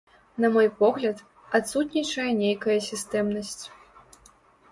[0.43, 1.17] На мой погляд,
[1.59, 3.61] адсутнічае нейкая сістэмнасць.